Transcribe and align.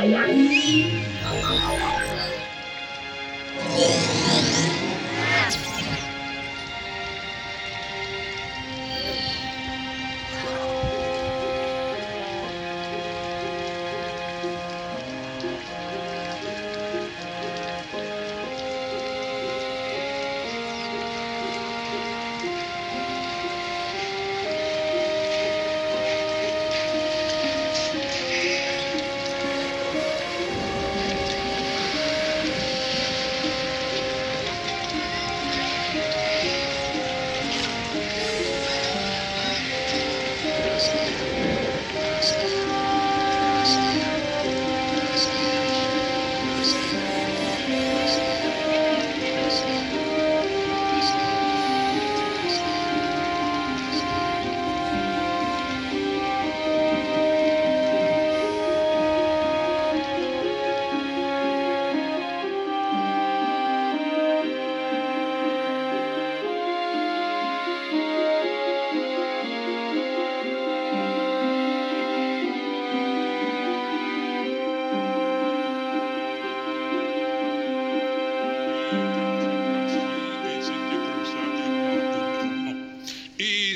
Thank 0.00 0.68
you. 0.68 2.07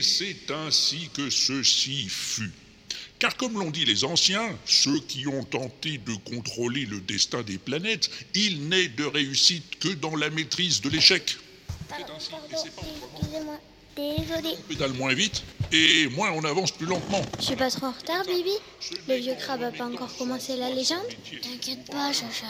Et 0.03 0.05
c'est 0.05 0.51
ainsi 0.51 1.11
que 1.15 1.31
ceci 1.31 2.09
fut. 2.09 2.51
Car 3.21 3.37
comme 3.37 3.53
l'ont 3.53 3.71
dit 3.71 3.85
les 3.85 4.03
anciens, 4.03 4.59
ceux 4.67 4.99
qui 4.99 5.29
ont 5.29 5.45
tenté 5.45 5.99
de 5.99 6.13
contrôler 6.29 6.87
le 6.87 7.01
destin 7.01 7.45
des 7.45 7.57
planètes, 7.57 8.11
il 8.35 8.69
n'est 8.69 8.89
de 8.89 9.05
réussite 9.05 9.79
que 9.79 9.91
dans 9.91 10.17
la 10.17 10.29
maîtrise 10.29 10.81
de 10.81 10.89
l'échec. 10.89 11.37
Pardon, 11.89 12.15
pardon, 12.29 12.47
excusez-moi. 12.51 13.61
Désolé. 13.95 14.57
Pédale 14.69 14.93
moins 14.95 15.15
vite 15.15 15.45
et 15.73 16.09
moins 16.09 16.31
on 16.33 16.45
avance 16.45 16.71
plus 16.73 16.87
lentement. 16.87 17.23
Je 17.39 17.45
suis 17.45 17.57
pas 17.57 17.71
trop 17.71 17.87
en 17.87 17.93
retard, 17.93 18.25
Bibi 18.25 18.53
Le 19.09 19.17
vieux 19.17 19.35
crabe 19.39 19.63
a 19.63 19.71
pas 19.71 19.85
encore 19.85 20.15
commencé 20.17 20.57
la 20.57 20.71
légende 20.71 20.99
T'inquiète 21.43 21.91
pas, 21.91 22.13
Chacha. 22.13 22.47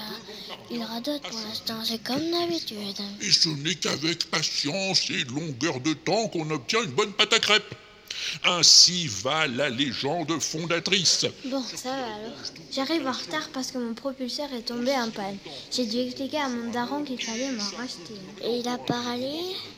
Il 0.71 0.83
radote 0.83 1.23
pour 1.23 1.39
l'instant, 1.39 1.85
c'est 1.85 2.03
comme 2.03 2.31
d'habitude. 2.31 2.77
Et 3.21 3.31
ce 3.31 3.49
n'est 3.49 3.75
qu'avec 3.75 4.31
patience 4.31 5.09
et 5.11 5.25
longueur 5.25 5.81
de 5.81 5.93
temps 5.93 6.29
qu'on 6.29 6.51
obtient 6.51 6.83
une 6.83 6.91
bonne 6.91 7.13
pâte 7.13 7.33
à 7.33 7.39
crêpes. 7.39 7.75
Ainsi 8.45 9.07
va 9.07 9.47
la 9.47 9.71
légende 9.71 10.41
fondatrice. 10.41 11.27
Bon, 11.47 11.63
ça 11.63 11.91
va 11.91 11.95
alors. 11.95 12.33
J'arrive 12.73 13.07
en 13.07 13.13
retard 13.13 13.49
parce 13.53 13.71
que 13.71 13.79
mon 13.79 13.95
propulseur 13.95 14.49
est 14.53 14.63
tombé 14.63 14.93
en 14.93 15.11
panne. 15.11 15.39
J'ai 15.71 15.87
dû 15.87 15.99
expliquer 15.99 16.39
à 16.39 16.49
mon 16.49 16.71
daron 16.71 17.05
qu'il 17.05 17.23
fallait 17.23 17.53
m'en 17.53 17.77
racheter. 17.77 18.15
Et 18.45 18.59
il 18.59 18.69
a 18.69 18.79
parlé 18.79 19.33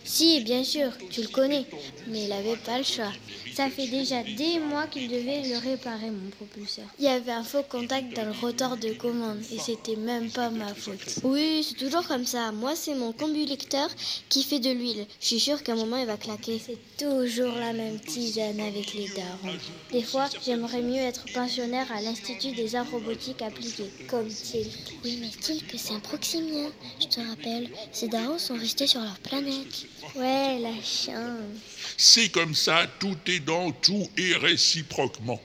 Si, 0.05 0.41
bien 0.41 0.65
sûr, 0.65 0.91
tu 1.11 1.23
le 1.23 1.29
connais. 1.29 1.67
Mais 2.09 2.25
il 2.25 2.33
avait 2.33 2.57
pas 2.57 2.79
le 2.79 2.85
choix. 2.85 3.13
Ça 3.55 3.71
fait 3.71 3.87
déjà 3.87 4.23
des 4.23 4.59
mois 4.59 4.87
qu'il 4.89 5.09
devait 5.09 5.43
le 5.43 5.59
réparer, 5.59 6.11
mon 6.11 6.31
propulseur. 6.31 6.85
Il 6.99 7.05
y 7.05 7.09
avait 7.09 7.33
un 7.33 7.45
faux 7.45 7.63
contact 7.63 8.15
dans 8.17 8.25
le 8.25 8.33
rotor 8.33 8.77
de 8.77 8.93
commande 8.95 9.39
et 9.53 9.59
c'était 9.59 9.97
même 9.97 10.31
pas 10.31 10.51
ma 10.51 10.75
faute. 10.75 11.21
Oui, 11.23 11.65
c'est 11.67 11.77
toujours 11.77 12.07
comme 12.07 12.27
ça. 12.27 12.51
Moi, 12.53 12.75
c'est 12.75 12.95
mon 12.95 13.13
combulecteur 13.13 13.89
qui 14.29 14.43
fait 14.43 14.59
de 14.59 14.71
l'huile. 14.71 15.07
Je 15.21 15.27
suis 15.27 15.41
sûre 15.41 15.63
qu'à 15.63 15.73
un 15.73 15.77
moment, 15.77 15.97
il 15.99 16.07
va 16.07 16.17
claquer. 16.17 16.61
C'est 16.65 16.79
toujours 16.97 17.55
la 17.55 17.73
même 17.73 18.01
avec 18.43 18.95
les 18.95 19.09
darons. 19.09 19.57
Des 19.93 20.03
fois, 20.03 20.29
j'aimerais 20.45 20.83
mieux 20.83 20.97
être 20.97 21.25
pensionnaire 21.33 21.91
à 21.93 22.01
l'Institut 22.01 22.53
des 22.53 22.75
arts 22.75 22.91
robotiques 22.91 23.43
appliqués, 23.43 23.91
comme 24.09 24.29
Tilk. 24.29 24.71
Oui, 25.05 25.19
mais 25.21 25.29
Tilk, 25.29 25.75
c'est 25.77 25.95
un 25.95 26.01
proximien. 26.01 26.71
Je 27.01 27.07
te 27.07 27.21
rappelle, 27.21 27.71
ces 27.93 28.09
darons 28.09 28.39
sont 28.39 28.57
restés 28.57 28.87
sur 28.87 29.01
leur 29.01 29.19
planète. 29.19 29.87
Ouais, 30.17 30.59
la 30.59 30.75
chance. 30.83 31.61
C'est 31.97 32.29
comme 32.31 32.55
ça, 32.55 32.87
tout 32.99 33.17
est 33.27 33.41
dans 33.41 33.71
tout 33.71 34.09
et 34.17 34.35
réciproquement. 34.35 35.41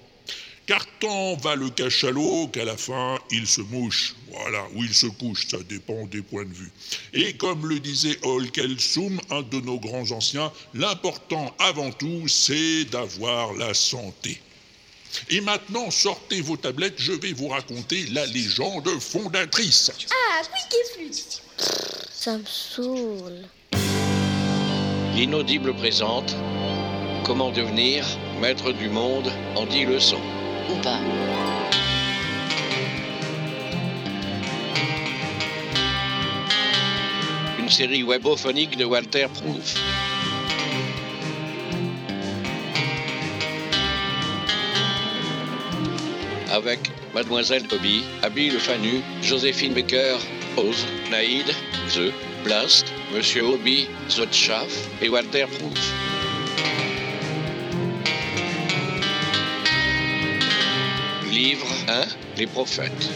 Car 0.69 0.85
tant 0.99 1.35
va 1.37 1.55
le 1.55 1.71
cachalot 1.71 2.49
qu'à 2.49 2.63
la 2.63 2.77
fin, 2.77 3.17
il 3.31 3.47
se 3.47 3.59
mouche. 3.59 4.13
Voilà, 4.31 4.67
ou 4.75 4.83
il 4.83 4.93
se 4.93 5.07
couche, 5.07 5.47
ça 5.47 5.57
dépend 5.67 6.05
des 6.05 6.21
points 6.21 6.45
de 6.45 6.53
vue. 6.53 6.71
Et 7.11 7.33
comme 7.37 7.67
le 7.67 7.79
disait 7.79 8.19
Holkelsum, 8.21 9.19
un 9.31 9.41
de 9.41 9.61
nos 9.61 9.79
grands 9.79 10.11
anciens, 10.11 10.51
l'important 10.75 11.55
avant 11.57 11.91
tout, 11.91 12.27
c'est 12.27 12.85
d'avoir 12.85 13.53
la 13.53 13.73
santé. 13.73 14.39
Et 15.31 15.41
maintenant, 15.41 15.89
sortez 15.89 16.39
vos 16.41 16.55
tablettes, 16.55 17.01
je 17.01 17.13
vais 17.13 17.33
vous 17.33 17.47
raconter 17.47 18.05
la 18.11 18.27
légende 18.27 18.89
fondatrice. 18.99 19.91
Ah, 20.11 20.43
et 20.43 20.93
flûte 20.93 21.41
Ça 22.13 22.37
me 22.37 22.45
saoule. 22.45 23.47
L'inaudible 25.15 25.73
présente 25.73 26.35
Comment 27.25 27.51
devenir 27.51 28.05
maître 28.39 28.71
du 28.71 28.87
monde 28.87 29.31
en 29.55 29.65
10 29.65 29.85
leçons. 29.85 30.38
Une 37.57 37.69
série 37.69 38.03
webophonique 38.03 38.77
de 38.77 38.85
Walter 38.85 39.27
Proof. 39.33 39.75
Avec 46.51 46.91
Mademoiselle 47.13 47.67
Toby, 47.67 48.03
Abby 48.23 48.49
Le 48.49 48.59
Fanu, 48.59 49.01
Joséphine 49.21 49.73
Becker, 49.73 50.17
Oz, 50.57 50.85
Naïd, 51.11 51.45
The, 51.93 52.11
Blast, 52.43 52.85
Monsieur 53.13 53.43
Hobby, 53.43 53.87
The 54.09 54.31
Chaff 54.31 54.87
et 55.01 55.09
Walter 55.09 55.45
Proof. 55.45 55.98
Livre 61.31 61.67
1 61.87 62.07
Les 62.37 62.47
prophètes. 62.47 63.09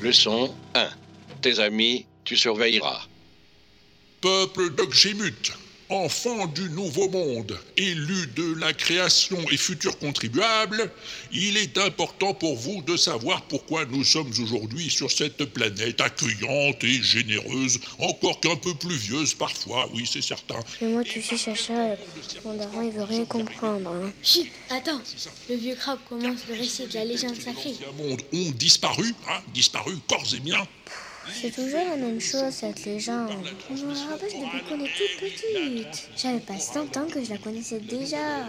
Leçon 0.00 0.54
1 0.74 0.88
Tes 1.42 1.60
amis, 1.60 2.06
tu 2.24 2.36
surveilleras. 2.36 3.06
Peuple 4.22 4.70
d'Oxymut, 4.70 5.52
enfant 5.90 6.46
du 6.46 6.68
nouveau 6.70 7.08
monde, 7.08 7.58
élu 7.76 8.26
de 8.36 8.54
la 8.60 8.72
création 8.72 9.38
et 9.50 9.56
futur 9.56 9.98
contribuable, 9.98 10.90
il 11.32 11.56
est 11.56 11.78
important 11.78 12.34
pour 12.34 12.56
vous 12.56 12.82
de 12.82 12.96
savoir 12.96 13.42
pourquoi 13.42 13.84
nous 13.86 14.04
sommes 14.04 14.30
aujourd'hui 14.40 14.90
sur 14.90 15.10
cette 15.10 15.44
planète 15.46 16.00
accueillante 16.00 16.84
et 16.84 17.02
généreuse, 17.02 17.80
encore 17.98 18.40
qu'un 18.40 18.56
peu 18.56 18.74
pluvieuse 18.74 19.34
parfois, 19.34 19.88
oui 19.94 20.08
c'est 20.10 20.22
certain. 20.22 20.60
Mais 20.80 20.88
moi, 20.88 21.04
tu 21.04 21.22
sais, 21.22 21.36
Chacha, 21.36 21.96
mon 22.44 22.54
daron, 22.54 22.82
il 22.82 22.90
veut 22.92 23.02
rien 23.04 23.24
comprendre. 23.24 23.90
hein. 23.90 24.12
Chut, 24.22 24.50
attends. 24.70 25.00
Le 25.48 25.56
vieux 25.56 25.74
crabe 25.74 25.98
commence 26.08 26.40
le 26.48 26.54
récit 26.54 26.86
de 26.86 26.94
la 26.94 27.04
légende 27.04 27.40
sacrée. 27.40 27.74
Les 27.80 28.04
mondes 28.04 28.22
ont 28.32 28.50
disparu, 28.52 29.14
hein, 29.28 29.40
disparu 29.54 29.94
corps 30.08 30.24
et 30.34 30.40
biens. 30.40 30.66
C'est 31.32 31.50
toujours 31.54 31.84
la 31.84 31.96
même 31.96 32.20
chose, 32.20 32.52
cette 32.52 32.84
légende. 32.84 33.30
Je 33.70 33.84
me 33.84 33.94
la 33.94 34.10
rappelle 34.10 34.30
depuis 34.30 34.62
qu'on 34.68 34.84
est 34.84 34.88
toute 34.88 35.20
petite. 35.20 36.10
J'avais 36.16 36.40
pas 36.40 36.58
100 36.58 36.96
ans 36.96 37.06
que 37.12 37.22
je 37.22 37.30
la 37.30 37.38
connaissais 37.38 37.80
déjà. 37.80 38.48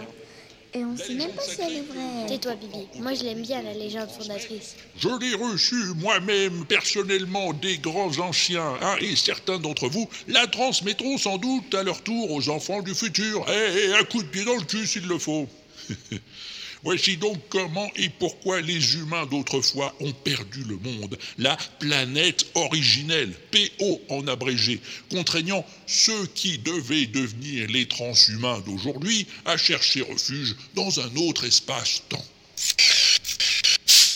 Et 0.75 0.85
on 0.85 0.95
sait 0.95 1.15
même 1.15 1.31
pas 1.31 1.41
si 1.41 1.59
elle 1.61 1.77
est 1.77 1.81
vraie. 1.81 2.27
Tais-toi, 2.27 2.53
Bibi. 2.55 2.87
Moi, 2.99 3.15
je 3.15 3.23
l'aime 3.23 3.41
bien, 3.41 3.63
la 3.63 3.73
légende 3.73 4.09
fondatrice. 4.09 4.75
Je 4.99 5.09
l'ai 5.09 5.33
reçu 5.33 5.75
moi-même 5.95 6.63
personnellement 6.65 7.53
des 7.53 7.79
grands 7.79 8.19
anciens, 8.19 8.75
hein, 8.81 8.95
et 9.01 9.15
certains 9.15 9.57
d'entre 9.57 9.87
vous 9.87 10.07
la 10.27 10.45
transmettront 10.45 11.17
sans 11.17 11.39
doute 11.39 11.73
à 11.73 11.81
leur 11.81 12.03
tour 12.03 12.31
aux 12.31 12.49
enfants 12.49 12.83
du 12.83 12.93
futur. 12.93 13.47
Et 13.49 13.93
un 13.93 14.03
coup 14.03 14.21
de 14.21 14.27
pied 14.27 14.45
dans 14.45 14.57
le 14.57 14.63
cul 14.63 14.85
s'il 14.85 15.07
le 15.07 15.17
faut. 15.17 15.47
Voici 16.83 17.17
donc 17.17 17.37
comment 17.49 17.89
et 17.95 18.09
pourquoi 18.09 18.61
les 18.61 18.95
humains 18.95 19.25
d'autrefois 19.25 19.93
ont 19.99 20.13
perdu 20.13 20.63
le 20.63 20.77
monde, 20.77 21.17
la 21.37 21.57
planète 21.79 22.45
originelle, 22.55 23.33
PO 23.51 24.01
en 24.09 24.27
abrégé, 24.27 24.79
contraignant 25.11 25.65
ceux 25.87 26.25
qui 26.27 26.57
devaient 26.57 27.07
devenir 27.07 27.67
les 27.69 27.87
transhumains 27.87 28.61
d'aujourd'hui 28.61 29.27
à 29.45 29.57
chercher 29.57 30.01
refuge 30.03 30.55
dans 30.73 30.99
un 31.01 31.15
autre 31.17 31.45
espace-temps. 31.45 32.25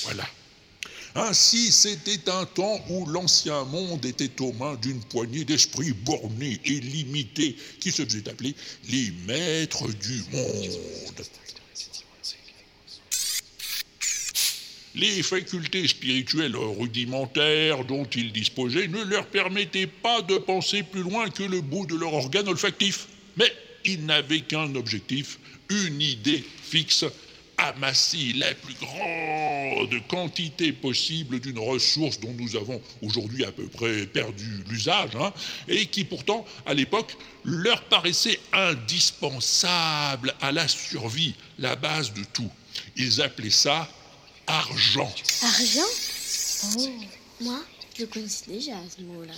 Voilà. 0.04 0.28
Ainsi, 1.16 1.72
c'était 1.72 2.30
un 2.30 2.46
temps 2.46 2.84
où 2.90 3.06
l'ancien 3.06 3.66
monde 3.66 4.04
était 4.06 4.42
aux 4.42 4.54
mains 4.54 4.76
d'une 4.82 5.04
poignée 5.04 5.46
d'esprits 5.46 5.94
bornés 5.94 6.60
et 6.66 6.80
limités 6.80 7.56
qui 7.80 7.92
se 7.92 8.04
faisaient 8.04 8.28
appeler 8.30 8.56
les 8.90 9.12
maîtres 9.28 9.88
du 9.88 10.24
monde. 10.32 10.80
Les 14.96 15.24
facultés 15.24 15.88
spirituelles 15.88 16.56
rudimentaires 16.56 17.84
dont 17.84 18.06
ils 18.06 18.32
disposaient 18.32 18.88
ne 18.88 19.04
leur 19.04 19.26
permettaient 19.26 19.88
pas 19.88 20.22
de 20.22 20.38
penser 20.38 20.84
plus 20.84 21.02
loin 21.02 21.30
que 21.32 21.42
le 21.42 21.62
bout 21.62 21.88
de 21.88 21.96
leur 21.96 22.14
organe 22.14 22.48
olfactif. 22.48 23.08
Mais 23.36 23.52
ils 23.86 24.06
n'avaient 24.06 24.42
qu'un 24.42 24.76
objectif, 24.76 25.40
une 25.70 26.00
idée 26.00 26.44
fixe, 26.62 27.06
amasser 27.58 28.34
la 28.36 28.54
plus 28.54 28.76
grande 28.76 30.08
quantité 30.08 30.72
possible 30.72 31.40
d'une 31.40 31.60
ressource 31.60 32.20
dont 32.20 32.34
nous 32.38 32.56
avons 32.56 32.80
aujourd'hui 33.02 33.46
à 33.46 33.52
peu 33.52 33.66
près 33.68 34.06
perdu 34.06 34.64
l'usage, 34.70 35.16
hein, 35.16 35.34
et 35.68 35.88
qui 35.88 36.04
pourtant, 36.04 36.46
à 36.66 36.74
l'époque, 36.74 37.16
leur 37.44 37.82
paraissait 37.86 38.40
indispensable 38.52 40.36
à 40.42 40.52
la 40.52 40.68
survie, 40.68 41.36
la 41.58 41.76
base 41.76 42.14
de 42.14 42.24
tout. 42.32 42.52
Ils 42.96 43.22
appelaient 43.22 43.50
ça 43.50 43.90
argent. 44.48 45.14
Argent 45.42 45.90
Oh, 46.76 46.90
moi, 47.42 47.62
je 47.98 48.06
connaissais 48.06 48.46
déjà 48.48 48.76
ce 48.96 49.02
mot-là. 49.04 49.34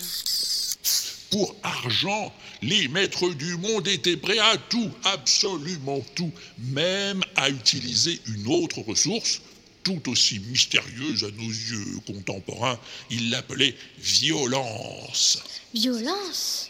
Pour 1.31 1.55
argent, 1.63 2.33
les 2.61 2.87
maîtres 2.87 3.29
du 3.29 3.57
monde 3.57 3.87
étaient 3.87 4.15
prêts 4.15 4.39
à 4.39 4.57
tout, 4.57 4.91
absolument 5.03 5.99
tout, 6.13 6.31
même 6.59 7.21
à 7.35 7.49
utiliser 7.49 8.21
une 8.27 8.47
autre 8.47 8.81
ressource, 8.81 9.41
tout 9.83 10.07
aussi 10.09 10.39
mystérieuse 10.39 11.23
à 11.23 11.31
nos 11.31 11.49
yeux 11.49 11.99
contemporains. 12.05 12.79
Ils 13.09 13.31
l'appelaient 13.31 13.75
violence. 13.97 15.39
Violence? 15.73 16.69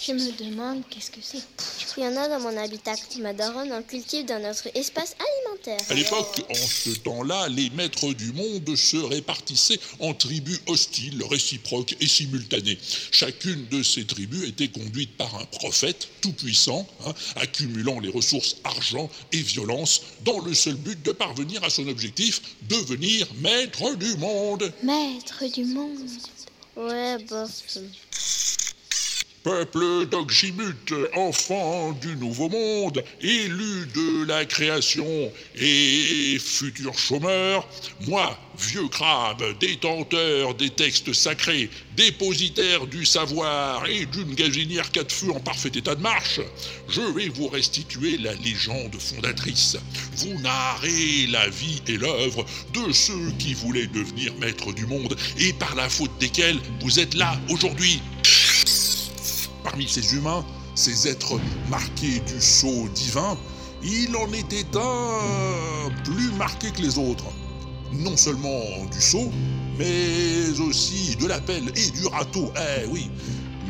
Je 0.00 0.12
me 0.12 0.32
demande 0.32 0.82
qu'est-ce 0.88 1.10
que 1.10 1.20
c'est. 1.20 1.42
Il 1.96 2.04
y 2.04 2.06
en 2.06 2.16
a 2.16 2.28
dans 2.28 2.40
mon 2.40 2.56
habitat. 2.56 2.94
Ma 3.20 3.32
daronne 3.32 3.72
en 3.72 3.82
cultive 3.82 4.24
dans 4.26 4.40
notre 4.40 4.68
espace 4.74 5.16
alimentaire. 5.18 5.80
À 5.88 5.94
l'époque, 5.94 6.42
en 6.48 6.54
ce 6.54 6.90
temps-là, 6.90 7.48
les 7.48 7.70
maîtres 7.70 8.12
du 8.12 8.32
monde 8.32 8.76
se 8.76 8.96
répartissaient 8.96 9.80
en 9.98 10.14
tribus 10.14 10.60
hostiles, 10.66 11.22
réciproques 11.28 11.96
et 12.00 12.06
simultanées. 12.06 12.78
Chacune 13.10 13.66
de 13.68 13.82
ces 13.82 14.04
tribus 14.04 14.48
était 14.48 14.68
conduite 14.68 15.16
par 15.16 15.34
un 15.36 15.44
prophète 15.46 16.08
tout-puissant, 16.20 16.86
hein, 17.06 17.14
accumulant 17.36 17.98
les 18.00 18.10
ressources 18.10 18.56
argent 18.64 19.10
et 19.32 19.38
violence, 19.40 20.02
dans 20.24 20.40
le 20.40 20.54
seul 20.54 20.74
but 20.74 21.02
de 21.02 21.12
parvenir 21.12 21.64
à 21.64 21.70
son 21.70 21.88
objectif, 21.88 22.40
devenir 22.62 23.26
maître 23.40 23.94
du 23.96 24.16
monde. 24.16 24.72
Maître 24.82 25.44
du 25.52 25.64
monde. 25.64 25.98
Ouais, 26.76 27.18
bof. 27.24 27.50
Peuple 29.42 30.04
d'Oxymute, 30.04 30.92
enfant 31.14 31.92
du 31.92 32.14
nouveau 32.16 32.50
monde, 32.50 33.02
élu 33.22 33.86
de 33.94 34.26
la 34.26 34.44
création 34.44 35.32
et 35.56 36.36
futur 36.38 36.98
chômeur, 36.98 37.66
moi, 38.06 38.38
vieux 38.58 38.88
crabe, 38.88 39.42
détenteur 39.58 40.54
des 40.54 40.68
textes 40.68 41.14
sacrés, 41.14 41.70
dépositaire 41.96 42.86
du 42.86 43.06
savoir 43.06 43.86
et 43.86 44.04
d'une 44.04 44.34
gazinière 44.34 44.90
quatre 44.90 45.12
feux 45.12 45.32
en 45.32 45.40
parfait 45.40 45.72
état 45.74 45.94
de 45.94 46.02
marche, 46.02 46.40
je 46.90 47.00
vais 47.00 47.30
vous 47.30 47.48
restituer 47.48 48.18
la 48.18 48.34
légende 48.34 48.96
fondatrice. 48.98 49.78
Vous 50.16 50.38
narrez 50.40 51.26
la 51.28 51.48
vie 51.48 51.80
et 51.88 51.96
l'œuvre 51.96 52.44
de 52.74 52.92
ceux 52.92 53.30
qui 53.38 53.54
voulaient 53.54 53.86
devenir 53.86 54.34
maîtres 54.34 54.74
du 54.74 54.84
monde 54.84 55.16
et 55.38 55.54
par 55.54 55.74
la 55.76 55.88
faute 55.88 56.12
desquels 56.20 56.58
vous 56.82 57.00
êtes 57.00 57.14
là 57.14 57.40
aujourd'hui. 57.48 58.02
Parmi 59.62 59.88
ces 59.88 60.14
humains, 60.14 60.44
ces 60.74 61.08
êtres 61.08 61.38
marqués 61.68 62.20
du 62.20 62.40
sceau 62.40 62.88
divin, 62.94 63.36
il 63.82 64.14
en 64.16 64.32
était 64.32 64.66
un 64.76 65.90
plus 66.04 66.30
marqué 66.32 66.70
que 66.70 66.82
les 66.82 66.98
autres. 66.98 67.26
Non 67.92 68.16
seulement 68.16 68.84
du 68.92 69.00
sceau, 69.00 69.30
mais 69.78 70.60
aussi 70.60 71.16
de 71.16 71.26
la 71.26 71.40
pelle 71.40 71.72
et 71.76 71.90
du 71.90 72.06
râteau. 72.06 72.52
Eh 72.56 72.86
oui, 72.86 73.10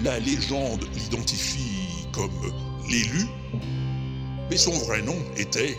la 0.03 0.19
légende 0.19 0.87
l'identifie 0.95 2.07
comme 2.13 2.53
l'élu, 2.91 3.27
mais 4.51 4.57
son 4.57 4.73
vrai 4.73 5.03
nom 5.03 5.17
était 5.37 5.79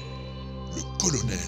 le 0.76 0.82
colonel. 1.00 1.40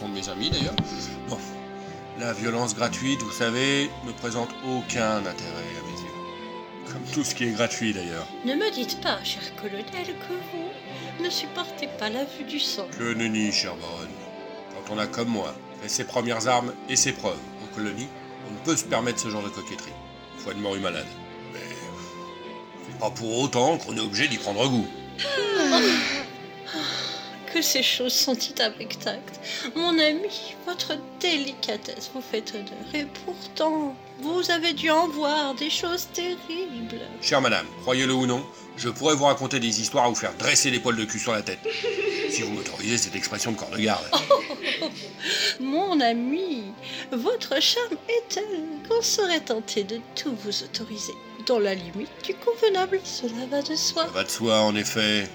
Sont 0.00 0.08
de 0.08 0.14
mes 0.14 0.28
amis 0.28 0.50
d'ailleurs. 0.50 0.74
Bon, 1.28 1.38
la 2.18 2.32
violence 2.32 2.74
gratuite, 2.74 3.20
vous 3.22 3.32
savez, 3.32 3.90
ne 4.06 4.12
présente 4.12 4.48
aucun 4.66 5.18
intérêt 5.18 5.70
à 5.78 5.82
mes 5.86 6.00
yeux. 6.00 6.90
Comme 6.90 7.02
tout 7.12 7.22
ce 7.22 7.34
qui 7.34 7.44
est 7.44 7.50
gratuit 7.50 7.92
d'ailleurs. 7.92 8.26
Ne 8.46 8.54
me 8.54 8.70
dites 8.72 9.00
pas, 9.02 9.22
cher 9.22 9.42
colonel, 9.60 9.84
que 9.92 10.32
vous 10.52 11.24
ne 11.24 11.28
supportez 11.30 11.88
pas 11.98 12.08
la 12.08 12.24
vue 12.24 12.44
du 12.44 12.58
sang. 12.58 12.86
Que 12.98 13.12
nenni, 13.12 13.52
cher 13.52 13.74
baronne. 13.76 14.08
Quand 14.74 14.94
on 14.94 14.98
a 14.98 15.06
comme 15.06 15.28
moi 15.28 15.54
fait 15.82 15.88
ses 15.88 16.04
premières 16.04 16.48
armes 16.48 16.72
et 16.88 16.96
ses 16.96 17.12
preuves 17.12 17.38
en 17.62 17.74
colonie, 17.74 18.08
on 18.48 18.52
ne 18.52 18.58
peut 18.58 18.76
se 18.76 18.84
permettre 18.84 19.20
ce 19.20 19.28
genre 19.28 19.42
de 19.42 19.50
coquetterie. 19.50 19.92
Foi 20.38 20.54
de 20.54 20.60
mort 20.60 20.76
et 20.76 20.80
malade. 20.80 21.06
Mais 21.52 21.60
c'est 22.86 22.98
pas 22.98 23.10
pour 23.10 23.38
autant 23.38 23.76
qu'on 23.76 23.94
est 23.96 24.00
obligé 24.00 24.28
d'y 24.28 24.38
prendre 24.38 24.66
goût. 24.66 24.88
Que 27.52 27.62
ces 27.62 27.82
choses 27.82 28.12
sont 28.12 28.34
dites 28.34 28.60
avec 28.60 28.98
tact. 29.00 29.40
Mon 29.74 29.98
ami, 29.98 30.54
votre 30.66 30.92
délicatesse 31.20 32.10
vous 32.14 32.20
fait 32.20 32.44
honneur. 32.54 32.94
Et 32.94 33.06
pourtant, 33.24 33.96
vous 34.20 34.50
avez 34.50 34.72
dû 34.72 34.90
en 34.90 35.08
voir 35.08 35.54
des 35.54 35.70
choses 35.70 36.06
terribles. 36.12 37.00
Chère 37.20 37.40
madame, 37.40 37.66
croyez-le 37.82 38.14
ou 38.14 38.26
non, 38.26 38.44
je 38.76 38.88
pourrais 38.88 39.14
vous 39.14 39.24
raconter 39.24 39.58
des 39.58 39.80
histoires 39.80 40.04
à 40.04 40.08
vous 40.08 40.14
faire 40.14 40.34
dresser 40.38 40.70
les 40.70 40.78
poils 40.78 40.96
de 40.96 41.04
cul 41.04 41.18
sur 41.18 41.32
la 41.32 41.42
tête. 41.42 41.58
si 42.30 42.42
vous 42.42 42.52
m'autorisez 42.52 42.98
cette 42.98 43.16
expression 43.16 43.52
de 43.52 43.56
corps 43.56 43.70
de 43.70 43.78
garde. 43.78 44.04
Mon 45.60 46.00
ami, 46.00 46.64
votre 47.12 47.60
charme 47.60 47.96
est 48.08 48.28
tel 48.28 48.44
qu'on 48.88 49.02
serait 49.02 49.40
tenté 49.40 49.84
de 49.84 50.00
tout 50.14 50.34
vous 50.44 50.62
autoriser. 50.62 51.14
Dans 51.46 51.58
la 51.58 51.74
limite 51.74 52.10
du 52.24 52.34
convenable, 52.34 53.00
cela 53.04 53.46
va 53.50 53.62
de 53.62 53.74
soi. 53.74 54.04
Ça 54.04 54.10
va 54.12 54.24
de 54.24 54.30
soi, 54.30 54.60
en 54.60 54.74
effet. 54.76 55.28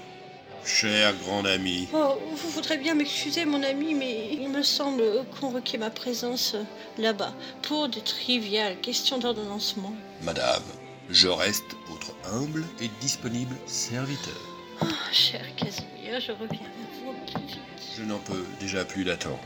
Cher 0.66 1.14
grand 1.22 1.44
ami. 1.44 1.86
Oh, 1.94 2.18
vous 2.34 2.48
voudrez 2.50 2.76
bien 2.76 2.94
m'excuser, 2.94 3.44
mon 3.44 3.62
ami, 3.62 3.94
mais 3.94 4.30
il 4.32 4.48
me 4.48 4.62
semble 4.64 5.04
qu'on 5.38 5.50
requiert 5.50 5.78
ma 5.78 5.90
présence 5.90 6.56
là-bas 6.98 7.32
pour 7.62 7.88
de 7.88 8.00
triviales 8.00 8.80
questions 8.80 9.18
d'ordonnancement. 9.18 9.94
Madame, 10.22 10.64
je 11.08 11.28
reste 11.28 11.76
votre 11.86 12.12
humble 12.32 12.64
et 12.80 12.90
disponible 13.00 13.54
serviteur. 13.66 14.34
Ah, 14.80 14.86
cher 15.12 15.42
Casimir, 15.56 16.20
je 16.20 16.32
reviens 16.32 16.58
vers 16.58 17.00
vous 17.00 17.10
au 17.10 17.14
plus 17.24 17.46
vite. 17.46 17.60
Je 17.96 18.02
n'en 18.02 18.18
peux 18.18 18.44
déjà 18.58 18.84
plus 18.84 19.04
d'attendre. 19.04 19.38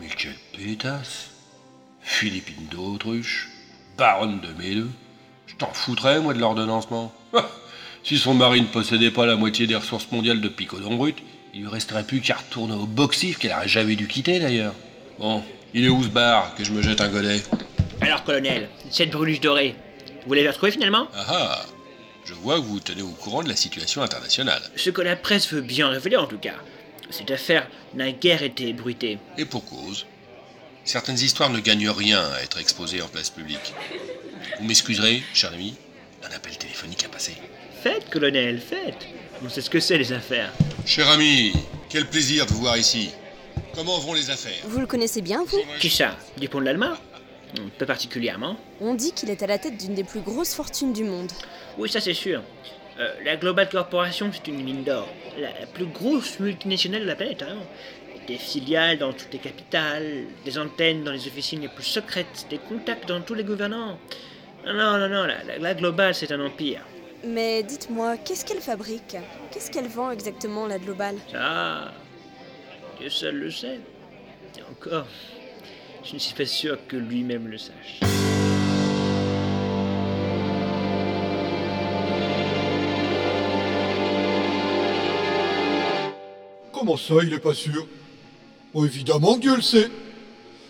Mais 0.00 0.08
quelle 0.08 0.34
pétasse 0.52 1.30
Philippine 2.00 2.66
d'Autruche, 2.68 3.48
baronne 3.96 4.40
de 4.40 4.52
Médeux. 4.54 4.90
Je 5.46 5.54
t'en 5.54 5.72
foutrais, 5.72 6.20
moi, 6.20 6.34
de 6.34 6.40
l'ordonnancement. 6.40 7.12
si 8.04 8.18
son 8.18 8.34
mari 8.34 8.60
ne 8.60 8.66
possédait 8.66 9.10
pas 9.10 9.26
la 9.26 9.36
moitié 9.36 9.66
des 9.66 9.76
ressources 9.76 10.10
mondiales 10.10 10.40
de 10.40 10.48
picodon 10.48 10.96
brut, 10.96 11.18
il 11.54 11.62
lui 11.62 11.68
resterait 11.68 12.04
plus 12.04 12.20
qu'à 12.20 12.36
retourner 12.36 12.74
au 12.74 12.86
boxif 12.86 13.38
qu'elle 13.38 13.52
aurait 13.52 13.68
jamais 13.68 13.96
dû 13.96 14.06
quitter, 14.06 14.38
d'ailleurs. 14.38 14.74
Bon, 15.18 15.42
il 15.74 15.84
est 15.84 15.88
où 15.88 16.02
ce 16.02 16.08
bar 16.08 16.54
que 16.54 16.64
je 16.64 16.72
me 16.72 16.82
jette 16.82 17.00
un 17.00 17.08
godet? 17.08 17.42
Alors, 18.00 18.24
colonel, 18.24 18.68
cette 18.90 19.10
breluche 19.10 19.40
dorée, 19.40 19.74
vous 20.26 20.34
l'avez 20.34 20.48
retrouvée 20.48 20.72
finalement? 20.72 21.08
Ah 21.14 21.26
ah 21.28 21.66
Je 22.24 22.34
vois 22.34 22.56
que 22.56 22.60
vous 22.60 22.74
vous 22.74 22.80
tenez 22.80 23.02
au 23.02 23.08
courant 23.08 23.42
de 23.42 23.48
la 23.48 23.56
situation 23.56 24.02
internationale. 24.02 24.62
Ce 24.76 24.90
que 24.90 25.02
la 25.02 25.16
presse 25.16 25.52
veut 25.52 25.60
bien 25.60 25.88
révéler 25.88 26.16
en 26.16 26.26
tout 26.26 26.38
cas. 26.38 26.54
Cette 27.10 27.30
affaire 27.30 27.66
n'a 27.94 28.12
guère 28.12 28.42
été 28.42 28.72
bruitée. 28.72 29.18
Et 29.38 29.44
pour 29.44 29.64
cause. 29.64 30.06
Certaines 30.84 31.18
histoires 31.18 31.50
ne 31.50 31.60
gagnent 31.60 31.90
rien 31.90 32.20
à 32.20 32.42
être 32.42 32.58
exposées 32.58 33.02
en 33.02 33.08
place 33.08 33.30
publique. 33.30 33.74
Vous 34.58 34.66
m'excuserez, 34.66 35.22
cher 35.34 35.52
ami, 35.52 35.74
un 36.22 36.34
appel 36.34 36.56
téléphonique 36.56 37.04
à 37.04 37.08
passer. 37.08 37.34
Faites, 37.82 38.08
colonel, 38.10 38.60
faites. 38.60 39.06
On 39.44 39.48
sait 39.48 39.60
ce 39.60 39.70
que 39.70 39.80
c'est 39.80 39.98
les 39.98 40.12
affaires. 40.12 40.52
Cher 40.84 41.08
ami, 41.08 41.52
quel 41.88 42.06
plaisir 42.06 42.46
de 42.46 42.52
vous 42.52 42.60
voir 42.60 42.76
ici. 42.76 43.10
Comment 43.74 43.98
vont 43.98 44.14
les 44.14 44.30
affaires? 44.30 44.64
Vous 44.64 44.80
le 44.80 44.86
connaissez 44.86 45.22
bien, 45.22 45.44
vous? 45.44 45.60
Qui 45.78 45.90
ça? 45.90 46.16
Dupont 46.36 46.60
de 46.60 46.64
l'Alma? 46.64 46.98
Pas 47.78 47.86
particulièrement. 47.86 48.56
On 48.80 48.94
dit 48.94 49.12
qu'il 49.12 49.30
est 49.30 49.42
à 49.42 49.46
la 49.46 49.58
tête 49.58 49.76
d'une 49.78 49.94
des 49.94 50.04
plus 50.04 50.20
grosses 50.20 50.54
fortunes 50.54 50.92
du 50.92 51.04
monde. 51.04 51.30
Oui, 51.78 51.88
ça 51.88 52.00
c'est 52.00 52.14
sûr. 52.14 52.42
Euh, 52.98 53.14
la 53.24 53.36
Global 53.36 53.68
Corporation, 53.68 54.30
c'est 54.32 54.48
une 54.48 54.62
mine 54.62 54.82
d'or. 54.82 55.08
La, 55.38 55.48
la 55.60 55.66
plus 55.66 55.86
grosse 55.86 56.40
multinationale 56.40 57.02
de 57.02 57.06
la 57.06 57.14
planète. 57.14 57.42
Hein. 57.42 57.58
Des 58.26 58.36
filiales 58.36 58.98
dans 58.98 59.12
toutes 59.12 59.32
les 59.32 59.38
capitales, 59.38 60.24
des 60.44 60.58
antennes 60.58 61.04
dans 61.04 61.12
les 61.12 61.26
officines 61.26 61.60
les 61.62 61.68
plus 61.68 61.84
secrètes, 61.84 62.46
des 62.50 62.58
contacts 62.58 63.08
dans 63.08 63.22
tous 63.22 63.34
les 63.34 63.44
gouvernants. 63.44 63.98
Non, 64.68 64.74
non, 64.74 64.98
non, 64.98 65.08
non, 65.08 65.24
la, 65.26 65.42
la- 65.44 65.58
la 65.58 65.74
Global, 65.74 66.14
c'est 66.14 66.30
un 66.30 66.40
empire. 66.44 66.82
Mais 67.24 67.62
dites-moi, 67.62 68.16
qu'est-ce 68.18 68.44
qu'elle 68.44 68.60
fabrique? 68.60 69.16
Qu'est-ce 69.50 69.70
qu'elle 69.70 69.88
vend 69.88 70.10
exactement, 70.10 70.66
la 70.66 70.78
Global 70.78 71.16
Ça, 71.32 71.92
Dieu 73.00 73.08
seul 73.08 73.36
le 73.36 73.50
sait. 73.50 73.80
Et 74.58 74.62
encore, 74.70 75.06
je 76.04 76.14
ne 76.14 76.18
suis 76.18 76.34
pas 76.34 76.46
sûr 76.46 76.78
que 76.86 76.96
lui-même 76.96 77.48
le 77.48 77.58
sache. 77.58 78.00
Comment 86.72 86.96
ça, 86.96 87.14
il 87.22 87.32
est 87.32 87.38
pas 87.40 87.54
sûr? 87.54 87.86
Oh, 88.74 88.84
évidemment 88.84 89.34
que 89.36 89.40
Dieu 89.40 89.56
le 89.56 89.62
sait. 89.62 89.88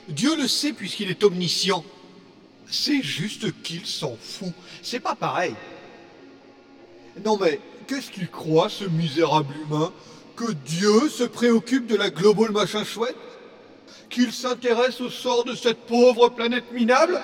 Dieu 0.09 0.37
le 0.37 0.49
sait 0.49 0.73
puisqu'il 0.73 1.11
est 1.11 1.23
omniscient. 1.23 1.85
C'est 2.71 3.03
juste 3.03 3.63
qu'il 3.63 3.87
s'en 3.87 4.17
fout. 4.21 4.53
C'est 4.83 5.01
pas 5.01 5.15
pareil. 5.15 5.55
Non 7.25 7.39
mais, 7.41 7.61
qu'est-ce 7.87 8.11
qu'il 8.11 8.29
croit, 8.29 8.69
ce 8.69 8.85
misérable 8.85 9.55
humain? 9.65 9.93
Que 10.37 10.53
Dieu 10.53 11.09
se 11.09 11.25
préoccupe 11.25 11.87
de 11.87 11.97
la 11.97 12.11
global 12.11 12.53
machin 12.53 12.85
chouette? 12.85 13.17
Qu'il 14.11 14.33
s'intéresse 14.33 15.01
au 15.01 15.11
sort 15.11 15.45
de 15.45 15.55
cette 15.55 15.87
pauvre 15.87 16.29
planète 16.29 16.71
minable? 16.73 17.21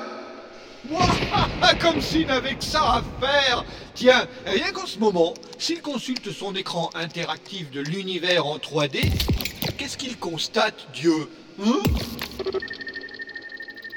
Comme 1.81 2.01
s'il 2.01 2.27
n'avait 2.27 2.57
que 2.57 2.65
ça 2.65 2.83
à 2.83 3.03
faire. 3.21 3.65
Tiens, 3.95 4.27
rien 4.47 4.73
qu'en 4.73 4.87
ce 4.87 4.99
moment, 4.99 5.35
s'il 5.59 5.81
consulte 5.81 6.33
son 6.33 6.55
écran 6.55 6.91
interactif 6.95 7.71
de 7.71 7.81
l'univers 7.81 8.47
en 8.47 8.59
3D, 8.59 9.11
qu'est-ce 9.79 9.97
qu'il 9.97 10.19
constate, 10.19 10.89
Dieu? 10.93 11.29
Hein? 11.65 11.81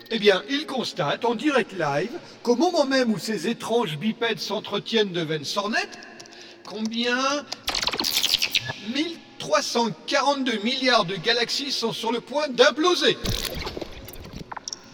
Eh 0.10 0.20
bien, 0.20 0.42
il 0.50 0.66
constate 0.66 1.26
en 1.26 1.36
direct 1.36 1.74
live 1.74 2.12
qu'au 2.42 2.56
moment 2.56 2.86
même 2.86 3.12
où 3.12 3.18
ces 3.18 3.48
étranges 3.50 3.98
bipèdes 3.98 4.40
s'entretiennent 4.40 5.12
de 5.12 5.22
veines 5.22 5.44
sornettes, 5.44 6.00
combien? 6.66 7.46
1342 8.94 10.60
milliards 10.64 11.04
de 11.04 11.16
galaxies 11.16 11.72
sont 11.72 11.92
sur 11.92 12.14
le 12.14 12.22
point 12.22 12.48
d'imploser. 12.48 13.18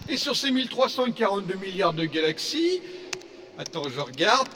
Et 0.09 0.17
sur 0.17 0.35
ces 0.35 0.49
1342 0.49 1.55
milliards 1.55 1.93
de 1.93 2.05
galaxies, 2.05 2.81
attends, 3.59 3.87
je 3.89 3.99
regarde, 3.99 4.47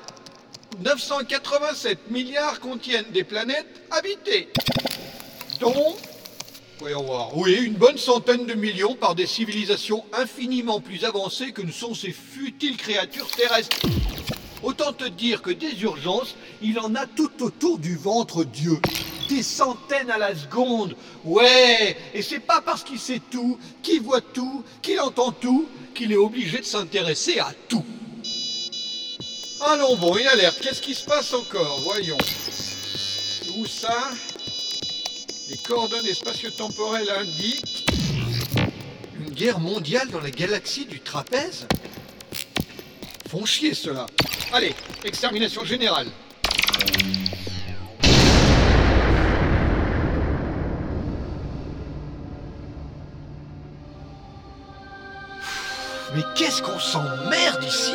987 0.80 2.10
milliards 2.10 2.60
contiennent 2.60 3.12
des 3.12 3.24
planètes 3.24 3.84
habitées. 3.92 4.50
Dont, 5.60 5.96
voyons 6.80 7.04
voir, 7.04 7.36
oui, 7.38 7.54
une 7.54 7.74
bonne 7.74 7.98
centaine 7.98 8.46
de 8.46 8.54
millions 8.54 8.96
par 8.96 9.16
des 9.16 9.26
civilisations 9.26 10.06
infiniment 10.14 10.80
plus 10.80 11.04
avancées 11.04 11.52
que 11.52 11.62
ne 11.62 11.72
sont 11.72 11.94
ces 11.94 12.12
futiles 12.12 12.78
créatures 12.78 13.30
terrestres. 13.32 13.78
Autant 14.64 14.94
te 14.94 15.08
dire 15.08 15.42
que 15.42 15.52
des 15.52 15.82
urgences, 15.82 16.36
il 16.62 16.80
en 16.80 16.96
a 16.96 17.06
tout 17.06 17.32
autour 17.42 17.78
du 17.78 17.96
ventre 17.96 18.44
Dieu. 18.44 18.80
Des 19.30 19.44
centaines 19.44 20.10
à 20.10 20.18
la 20.18 20.36
seconde. 20.36 20.96
Ouais, 21.26 21.98
et 22.14 22.22
c'est 22.22 22.40
pas 22.40 22.62
parce 22.62 22.84
qu'il 22.84 23.00
sait 23.00 23.22
tout, 23.30 23.60
qu'il 23.84 24.02
voit 24.02 24.22
tout, 24.22 24.64
qu'il 24.82 25.00
entend 25.00 25.32
tout, 25.32 25.68
qu'il 25.94 26.12
est 26.12 26.18
obligé 26.18 26.60
de 26.60 26.66
s'intéresser 26.66 27.40
à 27.40 27.52
tout. 27.68 27.86
Allons 29.62 29.96
bon, 29.98 30.16
il 30.18 30.28
alerte. 30.28 30.60
Qu'est-ce 30.62 30.82
qui 30.82 30.94
se 30.94 31.04
passe 31.04 31.34
encore? 31.34 31.82
Voyons. 31.82 32.18
Où 33.58 33.66
ça? 33.66 34.12
Les 35.50 35.56
coordonnées 35.58 36.14
spatio-temporelles 36.14 37.10
indiquent 37.10 37.86
une 39.18 39.34
guerre 39.34 39.60
mondiale 39.60 40.10
dans 40.10 40.20
la 40.20 40.30
galaxie 40.30 40.86
du 40.86 41.00
trapèze 41.00 41.68
Font 43.30 43.46
chier 43.46 43.74
cela. 43.74 44.08
Allez, 44.52 44.74
extermination 45.06 45.64
générale. 45.64 46.08
Mais 56.14 56.24
qu'est-ce 56.36 56.62
qu'on 56.62 56.80
s'emmerde 56.80 57.64
ici? 57.64 57.94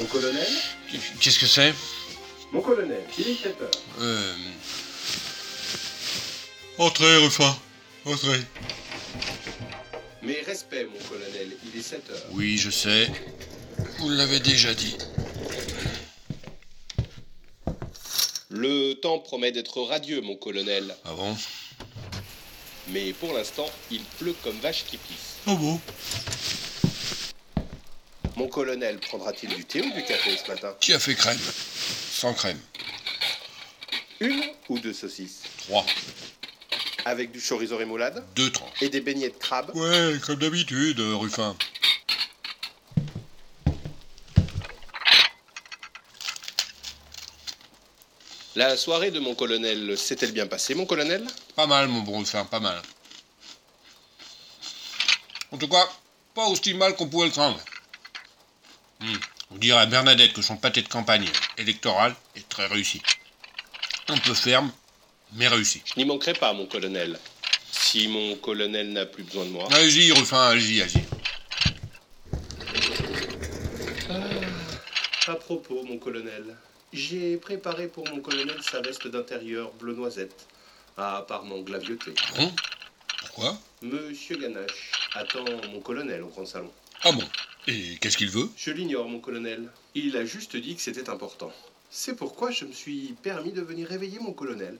Mon 0.00 0.06
colonel 0.06 0.46
Qu'est-ce 1.20 1.38
que 1.38 1.46
c'est 1.46 1.74
Mon 2.52 2.62
colonel, 2.62 3.02
il 3.18 3.28
est 3.28 3.34
7 3.34 3.60
heures. 3.60 3.70
Euh... 4.00 4.34
Entrez, 6.78 7.16
Ruffin. 7.18 7.54
Entrez. 8.06 8.40
Mes 10.22 10.40
respects, 10.40 10.86
mon 10.90 11.06
colonel, 11.06 11.54
il 11.66 11.78
est 11.78 11.82
7 11.82 12.10
heures. 12.10 12.26
Oui, 12.30 12.56
je 12.56 12.70
sais. 12.70 13.10
Vous 13.98 14.08
l'avez 14.08 14.40
déjà 14.40 14.72
dit. 14.72 14.96
Le 18.48 18.94
temps 18.94 19.18
promet 19.18 19.52
d'être 19.52 19.82
radieux, 19.82 20.22
mon 20.22 20.36
colonel. 20.36 20.96
Ah 21.04 21.12
bon? 21.12 21.36
Mais 22.88 23.12
pour 23.12 23.34
l'instant, 23.34 23.68
il 23.90 24.02
pleut 24.18 24.34
comme 24.42 24.58
vache 24.60 24.86
qui 24.86 24.96
pisse. 24.96 25.36
Ah 25.46 25.54
bon? 25.54 25.78
Mon 28.40 28.48
colonel 28.48 28.98
prendra-t-il 28.98 29.54
du 29.54 29.66
thé 29.66 29.82
ou 29.82 29.92
du 29.92 30.02
café 30.02 30.34
ce 30.34 30.50
matin 30.50 30.74
Qui 30.80 30.94
a 30.94 30.98
fait 30.98 31.14
crème 31.14 31.38
Sans 32.10 32.32
crème. 32.32 32.58
Une 34.18 34.42
ou 34.70 34.78
deux 34.78 34.94
saucisses 34.94 35.42
Trois. 35.58 35.84
Avec 37.04 37.32
du 37.32 37.38
chorizo 37.38 37.76
rémoulade 37.76 38.24
Deux 38.34 38.50
tranches. 38.50 38.80
Et 38.80 38.88
des 38.88 39.02
beignets 39.02 39.28
de 39.28 39.36
crabe 39.36 39.70
Ouais, 39.76 40.14
comme 40.24 40.36
d'habitude, 40.36 41.00
Ruffin. 41.00 41.54
La 48.56 48.78
soirée 48.78 49.10
de 49.10 49.20
mon 49.20 49.34
colonel 49.34 49.98
s'est-elle 49.98 50.32
bien 50.32 50.46
passée, 50.46 50.74
mon 50.74 50.86
colonel? 50.86 51.26
Pas 51.56 51.66
mal, 51.66 51.88
mon 51.88 52.00
bon 52.00 52.20
Ruffin, 52.20 52.46
pas 52.46 52.60
mal. 52.60 52.80
En 55.52 55.58
tout 55.58 55.68
cas, 55.68 55.86
pas 56.34 56.46
aussi 56.46 56.72
mal 56.72 56.96
qu'on 56.96 57.06
pouvait 57.06 57.26
le 57.26 57.32
craindre. 57.32 57.60
Hmm. 59.00 59.16
On 59.52 59.56
dirait 59.56 59.80
à 59.80 59.86
Bernadette 59.86 60.32
que 60.32 60.42
son 60.42 60.56
pâté 60.56 60.82
de 60.82 60.88
campagne 60.88 61.26
électoral 61.58 62.14
est 62.36 62.48
très 62.48 62.66
réussi. 62.66 63.02
Un 64.08 64.18
peu 64.18 64.34
ferme, 64.34 64.70
mais 65.32 65.48
réussi. 65.48 65.82
Je 65.84 65.94
n'y 65.96 66.04
manquerai 66.04 66.34
pas, 66.34 66.52
mon 66.52 66.66
colonel. 66.66 67.18
Si 67.70 68.08
mon 68.08 68.36
colonel 68.36 68.92
n'a 68.92 69.06
plus 69.06 69.24
besoin 69.24 69.44
de 69.44 69.50
moi. 69.50 69.68
Agis, 69.72 70.12
Ruffin, 70.12 70.48
agis, 70.48 70.82
agis. 70.82 71.04
À 75.26 75.34
propos, 75.36 75.84
mon 75.84 75.98
colonel, 75.98 76.56
j'ai 76.92 77.36
préparé 77.36 77.86
pour 77.86 78.08
mon 78.08 78.20
colonel 78.20 78.56
sa 78.62 78.80
veste 78.80 79.06
d'intérieur 79.06 79.70
bleu 79.72 79.94
noisette. 79.94 80.46
Ah, 80.96 81.18
apparemment 81.18 81.60
glaviotée. 81.60 82.14
Bon 82.36 82.52
Pourquoi? 83.20 83.58
Monsieur 83.82 84.36
Ganache 84.36 84.90
attend 85.14 85.44
mon 85.72 85.80
colonel 85.80 86.22
au 86.22 86.28
grand 86.28 86.46
salon. 86.46 86.72
Ah 87.02 87.12
bon? 87.12 87.22
Et 87.66 87.96
qu'est-ce 88.00 88.16
qu'il 88.16 88.30
veut? 88.30 88.48
Je 88.56 88.70
l'ignore, 88.70 89.08
mon 89.08 89.20
colonel. 89.20 89.68
Il 89.94 90.16
a 90.16 90.24
juste 90.24 90.56
dit 90.56 90.74
que 90.76 90.82
c'était 90.82 91.10
important. 91.10 91.52
C'est 91.90 92.16
pourquoi 92.16 92.50
je 92.50 92.64
me 92.64 92.72
suis 92.72 93.14
permis 93.22 93.52
de 93.52 93.60
venir 93.60 93.88
réveiller 93.88 94.18
mon 94.18 94.32
colonel. 94.32 94.78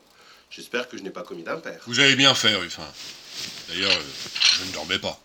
J'espère 0.50 0.88
que 0.88 0.96
je 0.96 1.02
n'ai 1.02 1.10
pas 1.10 1.22
commis 1.22 1.42
d'impair. 1.42 1.80
Vous 1.87 2.00
avez 2.00 2.16
bien 2.16 2.34
fait, 2.34 2.54
Ruffin. 2.54 2.87
D'ailleurs, 3.68 3.90
euh, 3.92 4.28
je 4.58 4.64
ne 4.64 4.72
dormais 4.72 4.99
pas. 4.99 5.20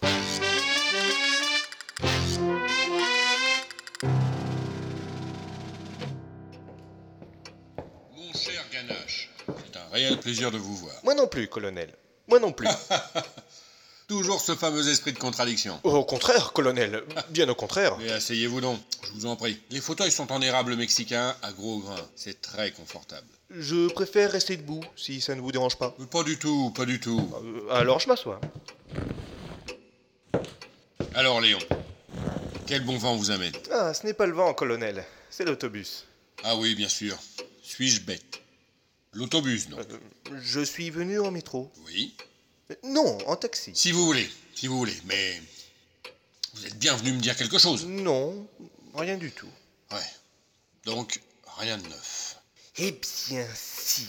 Mon 8.16 8.34
cher 8.34 8.64
Ganache, 8.72 9.30
c'est 9.48 9.78
un 9.78 9.88
réel 9.92 10.20
plaisir 10.20 10.52
de 10.52 10.58
vous 10.58 10.76
voir. 10.76 10.96
Moi 11.04 11.16
non 11.16 11.28
plus, 11.28 11.48
colonel. 11.48 11.94
Moi 12.28 12.40
non 12.40 12.52
plus. 12.52 12.68
Toujours 14.08 14.40
ce 14.40 14.56
fameux 14.56 14.88
esprit 14.88 15.14
de 15.14 15.18
contradiction. 15.18 15.80
au 15.84 16.04
contraire, 16.04 16.54
colonel. 16.54 17.04
Bien 17.30 17.50
au 17.50 17.56
contraire. 17.56 17.98
Mais 17.98 18.12
asseyez-vous 18.12 18.62
donc, 18.62 18.80
je 19.04 19.12
vous 19.14 19.26
en 19.26 19.36
prie. 19.36 19.60
Les 19.72 19.82
fauteuils 19.82 20.12
sont 20.12 20.32
en 20.32 20.42
érable 20.42 20.76
mexicain 20.76 21.36
à 21.42 21.52
gros 21.52 21.80
grains. 21.80 22.08
C'est 22.16 22.40
très 22.42 22.72
confortable. 22.72 23.28
Je 23.50 23.88
préfère 23.90 24.32
rester 24.32 24.58
debout, 24.58 24.84
si 24.96 25.22
ça 25.22 25.34
ne 25.34 25.42
vous 25.42 25.52
dérange 25.52 25.78
pas. 25.78 25.96
Pas 26.12 26.24
du 26.24 26.38
tout, 26.38 26.72
pas 26.76 26.86
du 26.86 27.00
tout. 27.00 27.32
Euh, 27.44 27.74
alors 27.74 28.00
je 28.00 28.08
m'assois. 28.08 28.40
Alors, 31.16 31.42
Léon, 31.42 31.60
quel 32.68 32.84
bon 32.86 32.98
vent 32.98 33.16
vous 33.16 33.32
amène 33.32 33.54
Ah, 33.72 33.94
ce 33.94 34.06
n'est 34.06 34.14
pas 34.14 34.26
le 34.28 34.34
vent, 34.34 34.54
colonel. 34.54 35.04
C'est 35.30 35.46
l'autobus. 35.46 36.06
Ah 36.44 36.56
oui, 36.58 36.76
bien 36.76 36.90
sûr. 36.90 37.18
Suis-je 37.64 38.02
bête? 38.02 38.42
L'autobus, 39.14 39.70
non 39.70 39.78
Euh, 39.80 40.38
je 40.42 40.60
suis 40.60 40.90
venu 40.90 41.20
en 41.20 41.32
métro. 41.32 41.72
Oui. 41.86 42.16
Non, 42.84 43.18
en 43.28 43.36
taxi. 43.36 43.72
Si 43.76 43.92
vous 43.92 44.06
voulez, 44.06 44.30
si 44.56 44.68
vous 44.68 44.78
voulez, 44.78 44.98
mais 45.06 45.42
vous 46.54 46.66
êtes 46.66 46.78
bien 46.78 46.96
venu 46.96 47.14
me 47.14 47.20
dire 47.20 47.36
quelque 47.36 47.58
chose. 47.58 47.86
Non, 47.86 48.48
rien 48.96 49.18
du 49.18 49.32
tout. 49.32 49.50
Ouais. 49.92 49.98
Donc, 50.86 51.22
rien 51.58 51.78
de 51.78 51.88
neuf. 51.88 52.38
Eh 52.78 52.92
bien, 52.92 53.48
si, 53.54 54.08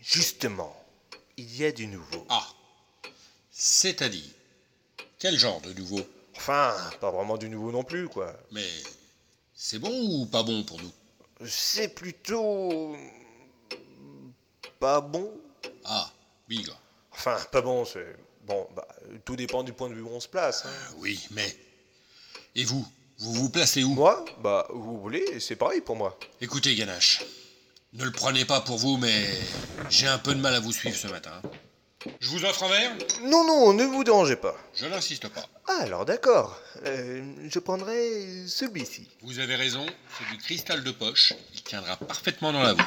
justement, 0.00 0.74
il 1.36 1.56
y 1.56 1.64
a 1.64 1.72
du 1.72 1.86
nouveau. 1.86 2.26
Ah. 2.28 2.48
C'est-à-dire, 3.50 4.30
quel 5.18 5.38
genre 5.38 5.60
de 5.60 5.72
nouveau? 5.72 6.00
Enfin, 6.36 6.74
pas 7.00 7.10
vraiment 7.10 7.36
du 7.36 7.48
nouveau 7.48 7.72
non 7.72 7.84
plus, 7.84 8.08
quoi. 8.08 8.34
Mais 8.52 8.66
c'est 9.54 9.78
bon 9.78 9.90
ou 9.90 10.26
pas 10.26 10.42
bon 10.42 10.64
pour 10.64 10.80
nous? 10.80 10.92
C'est 11.46 11.88
plutôt. 11.94 12.96
pas 14.78 15.00
bon. 15.00 15.32
Ah, 15.84 16.10
bigre. 16.48 16.80
Enfin, 17.18 17.36
pas 17.52 17.60
bon, 17.60 17.84
c'est. 17.84 18.16
Bon, 18.46 18.66
bah, 18.74 18.86
tout 19.24 19.36
dépend 19.36 19.62
du 19.62 19.72
point 19.72 19.88
de 19.90 19.94
vue 19.94 20.02
où 20.02 20.10
on 20.10 20.20
se 20.20 20.28
place. 20.28 20.64
hein. 20.64 20.94
Oui, 20.98 21.26
mais. 21.32 21.54
Et 22.54 22.64
vous 22.64 22.86
Vous 23.18 23.34
vous 23.34 23.50
placez 23.50 23.82
où? 23.84 23.94
Moi? 23.94 24.24
Bah, 24.42 24.66
vous 24.70 25.00
voulez, 25.00 25.40
c'est 25.40 25.56
pareil 25.56 25.80
pour 25.80 25.96
moi. 25.96 26.18
Écoutez, 26.40 26.74
Ganache, 26.74 27.24
ne 27.92 28.04
le 28.04 28.12
prenez 28.12 28.44
pas 28.44 28.60
pour 28.60 28.78
vous, 28.78 28.96
mais 28.96 29.26
j'ai 29.90 30.06
un 30.06 30.18
peu 30.18 30.34
de 30.34 30.40
mal 30.40 30.54
à 30.54 30.60
vous 30.60 30.72
suivre 30.72 30.96
ce 30.96 31.08
matin. 31.08 31.42
Je 32.20 32.28
vous 32.30 32.44
offre 32.44 32.62
un 32.62 32.68
verre? 32.68 32.92
Non, 33.24 33.44
non, 33.44 33.72
ne 33.72 33.82
vous 33.84 34.04
dérangez 34.04 34.36
pas. 34.36 34.56
Je 34.74 34.86
n'insiste 34.86 35.28
pas. 35.28 35.44
Ah, 35.66 35.80
alors 35.82 36.04
d'accord. 36.06 36.58
Euh, 36.86 37.34
je 37.48 37.58
prendrai 37.58 38.46
celui-ci. 38.46 39.08
Vous 39.22 39.40
avez 39.40 39.56
raison, 39.56 39.84
c'est 40.16 40.34
du 40.36 40.40
cristal 40.40 40.84
de 40.84 40.92
poche. 40.92 41.32
Il 41.54 41.62
tiendra 41.62 41.96
parfaitement 41.96 42.52
dans 42.52 42.62
la 42.62 42.72
voûte. 42.74 42.86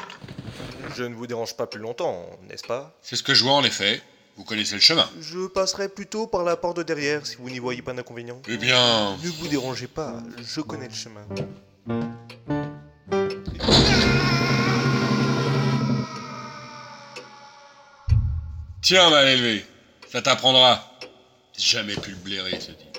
Je 0.96 1.04
ne 1.04 1.14
vous 1.14 1.26
dérange 1.26 1.54
pas 1.56 1.66
plus 1.66 1.80
longtemps, 1.80 2.26
n'est-ce 2.48 2.64
pas? 2.66 2.96
C'est 3.02 3.16
ce 3.16 3.22
que 3.22 3.34
je 3.34 3.44
vois 3.44 3.52
en 3.52 3.64
effet. 3.64 4.02
Vous 4.36 4.44
connaissez 4.44 4.74
le 4.74 4.80
chemin. 4.80 5.08
Je 5.20 5.46
passerai 5.46 5.88
plutôt 5.88 6.26
par 6.26 6.42
la 6.42 6.56
porte 6.56 6.78
de 6.78 6.82
derrière 6.82 7.26
si 7.26 7.36
vous 7.36 7.50
n'y 7.50 7.58
voyez 7.58 7.82
pas 7.82 7.92
d'inconvénient. 7.92 8.40
Eh 8.48 8.56
bien, 8.56 9.16
Ne 9.22 9.28
vous 9.30 9.48
dérangez 9.48 9.86
pas, 9.88 10.16
je 10.42 10.60
connais 10.60 10.88
le 10.88 10.94
chemin. 10.94 11.24
tiens, 18.80 19.10
mal 19.10 19.28
élevé. 19.28 19.64
Ça 20.10 20.22
t'apprendra. 20.22 20.84
Jamais 21.56 21.94
pu 21.96 22.10
le 22.10 22.16
blairer, 22.16 22.58
ce 22.60 22.72
type. 22.72 22.98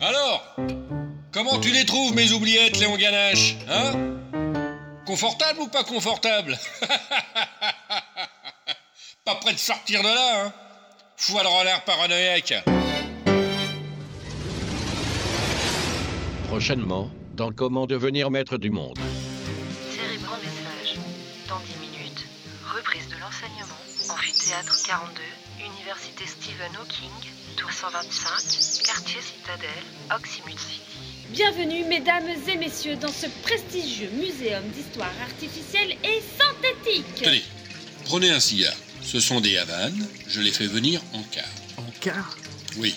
Alors 0.00 0.56
Comment 1.32 1.58
tu 1.60 1.70
les 1.70 1.86
trouves, 1.86 2.14
mes 2.14 2.32
oubliettes, 2.32 2.78
Léon 2.78 2.96
Ganache 2.96 3.56
Hein? 3.68 3.92
Confortable 5.06 5.60
ou 5.60 5.68
pas 5.68 5.84
confortable 5.84 6.58
De 9.52 9.58
sortir 9.58 10.00
de 10.02 10.06
là, 10.06 10.44
hein 10.44 10.52
Fou 11.16 11.36
alors 11.36 11.64
l'air 11.64 11.82
paranoïaque. 11.82 12.54
Prochainement, 16.46 17.10
dans 17.34 17.50
Comment 17.50 17.86
devenir 17.86 18.30
maître 18.30 18.58
du 18.58 18.70
monde. 18.70 18.96
Cérébrant 19.90 20.36
message. 20.36 21.00
Dans 21.48 21.58
10 21.58 21.80
minutes, 21.80 22.26
reprise 22.76 23.08
de 23.08 23.16
l'enseignement. 23.18 24.14
Amphithéâtre 24.14 24.86
42, 24.86 25.20
Université 25.64 26.26
Stephen 26.26 26.70
Hawking, 26.80 27.10
Tour 27.56 27.72
125, 27.72 28.84
quartier 28.86 29.20
Citadelle, 29.20 29.68
Oxymut 30.14 30.60
City. 30.60 30.80
Bienvenue, 31.30 31.84
mesdames 31.86 32.28
et 32.46 32.56
messieurs, 32.56 32.94
dans 32.96 33.08
ce 33.08 33.26
prestigieux 33.42 34.10
muséum 34.10 34.62
d'histoire 34.68 35.10
artificielle 35.22 35.96
et 36.04 36.22
synthétique. 36.38 37.14
Tenez, 37.16 37.42
prenez 38.04 38.30
un 38.30 38.38
cigare. 38.38 38.76
Ce 39.10 39.18
sont 39.18 39.40
des 39.40 39.58
Havanes. 39.58 40.06
Je 40.28 40.40
les 40.40 40.52
fais 40.52 40.68
venir 40.68 41.00
en 41.12 41.22
quart. 41.32 41.44
En 41.76 41.90
quart 42.00 42.36
Oui. 42.78 42.94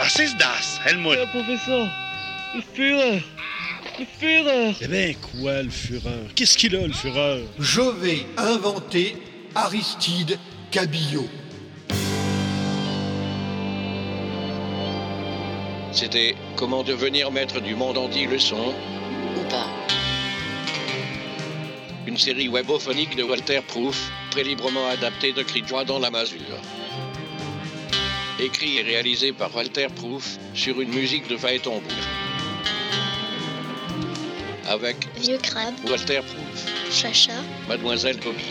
Was 0.00 0.18
ist 0.18 0.36
das, 0.36 0.80
Helmut? 0.84 1.14
Herr 1.16 1.30
Professor, 1.30 1.88
le 2.56 2.62
Führer, 2.74 3.22
le 4.00 4.04
Führer. 4.18 4.74
Eh 4.80 4.88
ben 4.88 5.14
quoi, 5.14 5.62
le 5.62 5.70
Führer? 5.70 6.26
Qu'est-ce 6.34 6.58
qu'il 6.58 6.74
a, 6.74 6.88
le 6.88 6.92
Führer? 6.92 7.44
Je 7.60 7.80
vais 7.80 8.26
inventer 8.36 9.14
Aristide 9.54 10.40
Cabillaud. 10.72 11.28
C'était 15.92 16.34
Comment 16.56 16.82
devenir 16.82 17.30
maître 17.30 17.60
du 17.60 17.76
monde 17.76 17.96
en 17.96 18.08
10 18.08 18.26
leçons 18.26 18.74
Une 22.18 22.24
série 22.24 22.48
webophonique 22.48 23.14
de 23.14 23.22
Walter 23.22 23.60
Proof, 23.64 24.10
très 24.32 24.42
librement 24.42 24.88
adaptée 24.88 25.32
de 25.32 25.44
Cri 25.44 25.62
de 25.62 25.68
joie 25.68 25.84
dans 25.84 26.00
la 26.00 26.10
masure. 26.10 26.58
Écrit 28.40 28.78
et 28.78 28.82
réalisé 28.82 29.30
par 29.32 29.54
Walter 29.54 29.86
Proof 29.94 30.36
sur 30.52 30.80
une 30.80 30.88
musique 30.88 31.28
de 31.28 31.36
Phaéton 31.36 31.80
Avec 34.66 34.96
Vieux 35.18 35.38
crabe, 35.38 35.74
Walter 35.88 36.22
Proof, 36.26 36.92
Chacha, 36.92 37.40
Mademoiselle 37.68 38.18
Bobby, 38.18 38.42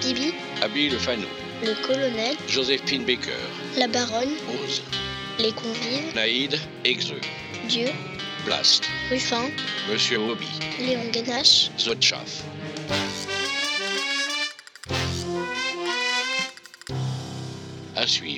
Bibi, 0.00 0.32
Abby 0.62 0.88
Le 0.88 0.98
Fanou, 0.98 1.26
le 1.64 1.74
colonel, 1.84 2.36
Joséphine 2.46 3.04
Baker, 3.04 3.32
la 3.76 3.88
baronne, 3.88 4.36
Rose, 4.46 4.80
les 5.40 5.50
convives, 5.50 6.14
Naïd, 6.14 6.56
Exeux, 6.84 7.20
Dieu, 7.66 7.88
Blast, 8.44 8.84
Ruffin, 9.10 9.50
Monsieur 9.90 10.18
Hobby, 10.18 10.46
Léon 10.78 11.10
Ganache, 11.12 11.72
Zotchaf. 11.80 12.44
À 18.08 18.10
suivre. 18.10 18.37